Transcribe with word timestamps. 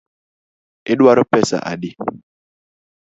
Iduaro 0.91 1.23
pesa 1.31 1.57
adi? 1.71 1.89